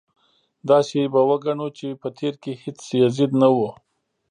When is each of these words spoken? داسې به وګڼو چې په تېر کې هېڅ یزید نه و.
داسې 0.69 0.99
به 1.13 1.21
وګڼو 1.29 1.67
چې 1.77 1.87
په 2.01 2.07
تېر 2.17 2.33
کې 2.43 2.51
هېڅ 2.63 2.79
یزید 3.03 3.31
نه 3.41 3.47
و. 3.55 3.57